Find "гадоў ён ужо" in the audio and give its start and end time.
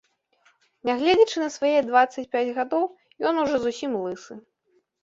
2.59-3.55